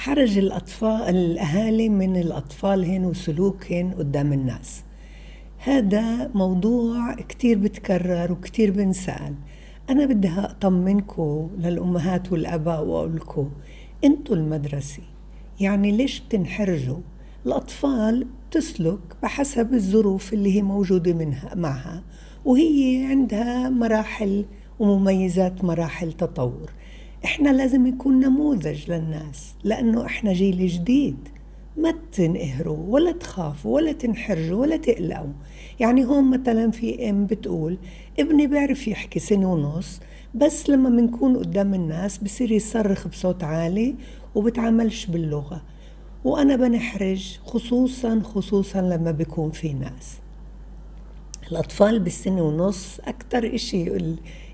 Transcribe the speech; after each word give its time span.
حرج 0.00 0.38
الأطفال 0.38 1.16
الأهالي 1.16 1.88
من 1.88 2.16
الأطفالهن 2.16 3.04
وسلوكهن 3.04 3.94
قدام 3.98 4.32
الناس. 4.32 4.82
هذا 5.58 6.30
موضوع 6.34 7.14
كتير 7.14 7.58
بتكرر 7.58 8.32
وكتير 8.32 8.70
بنسأل. 8.70 9.34
أنا 9.90 10.06
بدي 10.06 10.28
أطمنكم 10.28 11.50
للأمهات 11.58 12.32
والآباء 12.32 12.84
وأقول 12.84 13.16
لكم 13.16 13.50
أنتوا 14.04 14.36
المدرسة 14.36 15.02
يعني 15.60 15.92
ليش 15.92 16.20
بتنحرجوا؟ 16.20 17.00
الأطفال 17.46 18.26
تسلك 18.50 19.00
بحسب 19.22 19.74
الظروف 19.74 20.32
اللي 20.32 20.56
هي 20.56 20.62
موجودة 20.62 21.12
منها 21.12 21.54
معها 21.54 22.02
وهي 22.44 23.06
عندها 23.10 23.68
مراحل 23.68 24.44
ومميزات 24.78 25.64
مراحل 25.64 26.12
تطور. 26.12 26.70
إحنا 27.24 27.50
لازم 27.50 27.86
يكون 27.86 28.20
نموذج 28.20 28.90
للناس 28.90 29.54
لأنه 29.64 30.06
إحنا 30.06 30.32
جيل 30.32 30.68
جديد. 30.68 31.28
ما 31.76 31.94
تنقهروا 32.12 32.78
ولا 32.88 33.12
تخافوا 33.12 33.74
ولا 33.74 33.92
تنحرجوا 33.92 34.60
ولا 34.60 34.76
تقلقوا. 34.76 35.32
يعني 35.80 36.04
هون 36.04 36.30
مثلا 36.30 36.70
في 36.70 37.10
أم 37.10 37.26
بتقول 37.26 37.78
ابني 38.18 38.46
بيعرف 38.46 38.88
يحكي 38.88 39.18
سنة 39.18 39.52
ونص 39.52 40.00
بس 40.34 40.70
لما 40.70 40.88
بنكون 40.90 41.36
قدام 41.36 41.74
الناس 41.74 42.18
بصير 42.18 42.52
يصرخ 42.52 43.08
بصوت 43.08 43.44
عالي 43.44 43.94
وبتعاملش 44.34 45.06
باللغة. 45.06 45.62
وأنا 46.24 46.56
بنحرج 46.56 47.38
خصوصا 47.44 48.20
خصوصا 48.20 48.80
لما 48.80 49.10
بيكون 49.10 49.50
في 49.50 49.72
ناس. 49.72 50.18
الأطفال 51.52 52.00
بالسنة 52.00 52.42
ونص 52.42 53.00
أكتر 53.00 53.54
إشي 53.54 53.90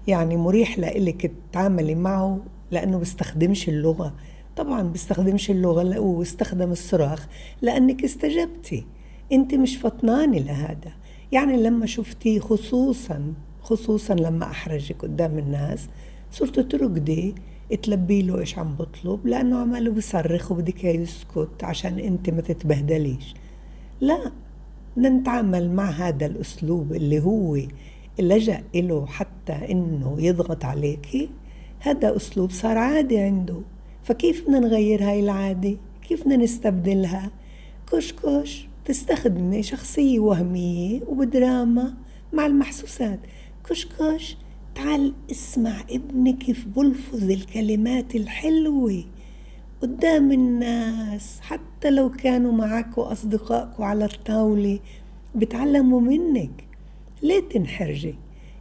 يعني 0.06 0.36
مريح 0.36 0.78
لإلك 0.78 1.32
تتعاملي 1.50 1.94
معه 1.94 2.40
لأنه 2.70 2.98
بيستخدمش 2.98 3.68
اللغة. 3.68 4.14
طبعا 4.56 4.82
بيستخدمش 4.82 5.50
اللغة 5.50 5.98
واستخدم 5.98 6.72
الصراخ 6.72 7.26
لأنك 7.62 8.04
استجبتي. 8.04 8.86
أنت 9.32 9.54
مش 9.54 9.76
فطنانة 9.76 10.38
لهذا. 10.38 10.92
يعني 11.32 11.62
لما 11.62 11.86
شفتيه 11.86 12.40
خصوصا 12.40 13.34
خصوصا 13.62 14.14
لما 14.14 14.44
أحرجك 14.44 15.02
قدام 15.02 15.38
الناس 15.38 15.88
صرت 16.30 16.60
ترقدي 16.60 17.34
تلبي 17.82 18.22
له 18.22 18.38
إيش 18.38 18.58
عم 18.58 18.74
بطلب 18.74 19.26
لأنه 19.26 19.58
عماله 19.58 19.90
بيصرخ 19.90 20.52
وبدك 20.52 20.84
يسكت 20.84 21.64
عشان 21.64 21.98
أنت 21.98 22.30
ما 22.30 22.40
تتبهدليش. 22.40 23.34
لا 24.00 24.32
بدنا 24.96 25.08
نتعامل 25.08 25.70
مع 25.70 25.90
هذا 25.90 26.26
الأسلوب 26.26 26.92
اللي 26.92 27.20
هو 27.20 27.58
لجأ 28.18 28.62
له 28.74 29.06
حتى 29.06 29.52
إنه 29.52 30.16
يضغط 30.18 30.64
عليكي 30.64 31.30
هذا 31.80 32.16
أسلوب 32.16 32.50
صار 32.50 32.78
عادي 32.78 33.18
عنده. 33.18 33.60
فكيف 34.02 34.42
بدنا 34.44 34.58
نغير 34.58 35.04
هاي 35.04 35.20
العادة؟ 35.20 35.76
كيف 36.08 36.20
بدنا 36.20 36.36
نستبدلها؟ 36.36 37.30
كش 37.92 38.12
كش 38.12 38.68
تستخدمي 38.84 39.62
شخصية 39.62 40.18
وهمية 40.18 41.00
وبدراما 41.06 41.94
مع 42.32 42.46
المحسوسات. 42.46 43.20
كش 43.68 43.86
كش 43.86 44.36
تعال 44.74 45.14
اسمع 45.30 45.84
ابني 45.90 46.32
كيف 46.32 46.66
بلفظ 46.66 47.30
الكلمات 47.30 48.16
الحلوة 48.16 49.04
قدام 49.82 50.32
الناس. 50.32 51.40
حتى 51.40 51.90
لو 51.90 52.10
كانوا 52.10 52.52
معك 52.52 52.98
وأصدقائك 52.98 53.80
على 53.80 54.04
الطاولة 54.04 54.78
بتعلموا 55.34 56.00
منك. 56.00 56.64
ليه 57.22 57.40
تنحرجي. 57.40 58.14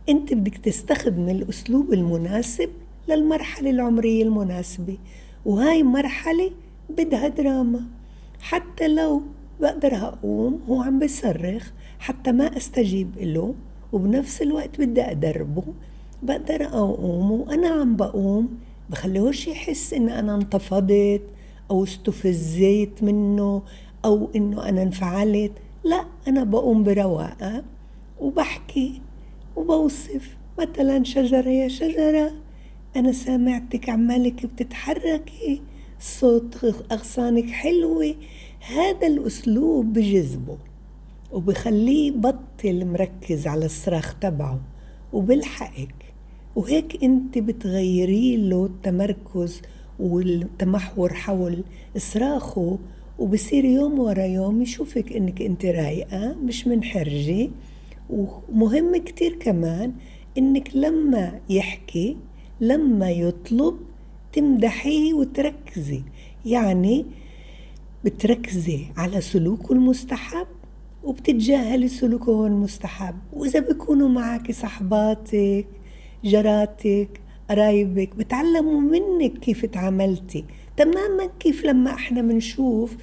انت 0.10 0.34
بدك 0.34 0.58
تستخدمي 0.58 1.32
الأسلوب 1.32 1.94
المناسب 1.94 2.70
للمرحلة 3.08 3.70
العمرية 3.70 4.24
المناسبة. 4.24 4.98
وهاي 5.46 5.84
مرحلة 5.84 6.52
بدها 6.90 7.28
دراما. 7.28 7.82
حتى 8.40 8.88
لو 8.88 9.22
بقدر 9.62 9.96
أقوم 9.96 10.60
هو 10.70 10.82
عم 10.82 11.00
بيصرخ 11.00 11.72
حتى 12.00 12.32
ما 12.32 12.58
أستجيب 12.58 13.18
له 13.18 13.56
وبنفس 13.94 14.42
الوقت 14.42 14.82
بدي 14.82 15.02
أدربه. 15.02 15.64
بقدر 16.24 16.64
أقوم 16.66 17.32
وأنا 17.32 17.68
عم 17.68 17.96
بقوم. 17.96 18.58
بخليهوش 18.90 19.48
يحس 19.48 19.94
إن 19.94 20.10
أنا 20.10 20.36
انتفضت 20.36 21.22
أو 21.72 21.84
استفزيت 21.84 23.04
منه 23.04 23.62
أو 24.06 24.30
إنه 24.36 24.70
أنا 24.70 24.84
انفعلت. 24.84 25.52
لا 25.84 26.06
أنا 26.28 26.44
بقوم 26.44 26.84
برواقة 26.84 27.64
وبحكي 28.20 29.02
وبوصف. 29.56 30.38
مثلا 30.60 31.04
شجرة 31.04 31.50
يا 31.50 31.68
شجرة. 31.68 32.45
أنا 32.96 33.12
سامعتك 33.12 33.90
عمالك 33.90 34.46
بتتحركي 34.46 35.62
صوت 36.00 36.66
أغصانك 36.92 37.50
حلوة. 37.50 38.16
هذا 38.60 39.08
الأسلوب 39.08 39.94
بجذبه 39.94 40.58
وبخليه 41.32 42.12
بطل 42.12 42.86
مركز 42.86 43.48
على 43.48 43.66
الصراخ 43.66 44.20
تبعه 44.20 44.60
وبلحقك 45.14 45.96
وهيك 46.56 47.04
أنت 47.04 47.38
بتغيري 47.38 48.38
له 48.38 48.66
التمركز 48.66 49.62
والتمحور 50.00 51.14
حول 51.14 51.64
صراخه 51.98 52.78
وبصير 53.20 53.66
يوم 53.66 54.00
ورا 54.00 54.24
يوم 54.24 54.62
يشوفك 54.62 55.14
إنك 55.14 55.42
أنت 55.42 55.66
رايقة 55.66 56.36
مش 56.44 56.68
منحرجة 56.68 57.50
ومهم 58.10 58.98
كتير 58.98 59.36
كمان 59.40 59.94
إنك 60.38 60.76
لما 60.76 61.40
يحكي 61.50 62.18
لما 62.62 63.12
يطلب 63.12 63.78
تمدحيه 64.34 65.14
وتركزي. 65.14 66.02
يعني 66.46 67.06
بتركزي 68.06 68.80
على 68.98 69.22
سلوكه 69.22 69.74
المستحب 69.74 70.48
وبتتجاهلي 71.04 71.88
سلوكه 71.88 72.48
المستحب. 72.48 73.16
وإذا 73.34 73.60
بيكونوا 73.60 74.10
معك 74.10 74.52
صحباتك 74.52 75.68
جراتك 76.24 77.22
قرايبك 77.50 78.16
بتعلموا 78.16 78.82
منك 78.82 79.38
كيف 79.38 79.66
تعاملتي. 79.66 80.46
تماما 80.78 81.26
كيف 81.40 81.66
لما 81.66 81.94
إحنا 81.94 82.22
بنشوف 82.22 82.96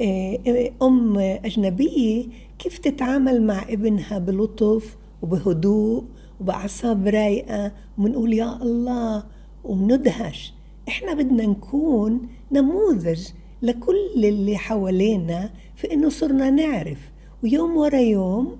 آه، 0.00 0.70
أم 0.82 1.18
أجنبية 1.18 2.26
كيف 2.58 2.78
تتعامل 2.78 3.42
مع 3.42 3.62
ابنها 3.68 4.18
بلطف 4.18 4.96
وبهدوء 5.22 6.04
وبأعصاب 6.40 7.06
رايقة 7.08 7.72
وبنقول 7.98 8.32
يا 8.32 8.62
الله 8.62 9.24
وبندهش 9.64 10.54
إحنا 10.88 11.14
بدنا 11.14 11.46
نكون 11.46 12.28
نموذج 12.52 13.28
لكل 13.62 14.24
اللي 14.24 14.56
حوالينا 14.56 15.50
في 15.76 15.92
إنه 15.92 16.08
صرنا 16.08 16.50
نعرف. 16.50 16.98
ويوم 17.44 17.76
ورا 17.76 17.98
يوم 18.00 18.56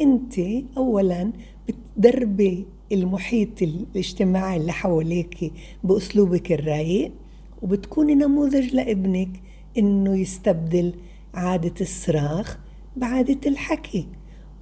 أنت 0.00 0.38
اولا 0.76 1.32
بتدربي 1.68 2.66
المحيط 2.92 3.62
الاجتماعي 3.62 4.56
اللي 4.56 4.72
حواليك 4.72 5.52
بأسلوبك 5.84 6.52
الرايق 6.52 7.12
وبتكوني 7.62 8.14
نموذج 8.14 8.74
لابنك 8.74 9.28
إنه 9.78 10.16
يستبدل 10.16 10.92
عادة 11.34 11.74
الصراخ 11.80 12.58
بعادة 12.96 13.50
الحكي. 13.50 14.06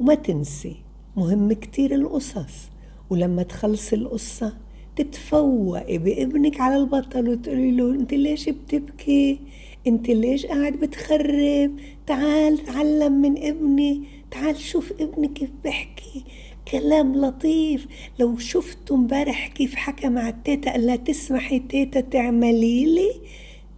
وما 0.01 0.15
تنسي 0.15 0.77
مهم 1.17 1.53
كتير 1.53 1.95
القصص. 1.95 2.71
ولما 3.11 3.43
تخلصي 3.43 3.97
القصة 3.97 4.53
تتفوقي 4.97 5.99
بابنك 5.99 6.61
على 6.61 6.77
البطل 6.77 7.29
وتقولي 7.29 7.71
له 7.71 7.91
أنت 7.91 8.15
ليش 8.15 8.49
بتبكي؟ 8.49 9.39
أنت 9.87 10.09
ليش 10.09 10.47
قاعد 10.47 10.73
بتخرب؟ 10.73 11.71
تعال 12.07 12.59
تعلم 12.59 13.13
من 13.13 13.39
ابني 13.47 14.03
تعال 14.31 14.57
شوف 14.57 14.93
ابني 15.01 15.29
كيف 15.29 15.51
بحكي 15.65 16.25
كلام 16.73 17.15
لطيف. 17.15 17.87
لو 18.19 18.39
شفتوا 18.39 18.97
امبارح 18.97 19.49
كيف 19.49 19.75
حكى 19.75 20.09
مع 20.09 20.29
التيتا 20.29 20.71
قال 20.73 20.87
لها 20.87 20.97
تسمحي 20.97 21.59
تيتا 21.59 22.01
تعملي 22.01 22.85
لي؟ 22.95 23.11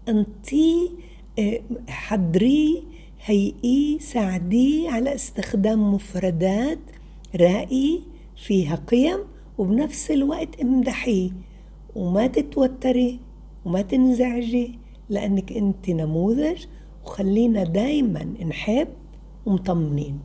أنتي 0.09 0.91
آه، 1.39 1.61
حضريه 1.89 2.81
هيئيه 3.25 3.99
ساعديه 3.99 4.91
على 4.91 5.15
استخدام 5.15 5.95
مفردات 5.95 6.79
رأي 7.37 8.01
فيها 8.37 8.75
قيم 8.77 9.19
وبنفس 9.59 10.11
الوقت 10.11 10.61
امدحيه 10.61 11.31
وما 11.97 12.27
تتوتري 12.27 13.21
وما 13.65 13.83
تنزعجي 13.83 14.79
لأنك 15.09 15.53
أنت 15.53 15.91
نموذج 15.91 16.65
وخلينا 17.05 17.65
دايما 17.65 18.25
نحب 18.25 18.89
ومطمنين. 19.47 20.19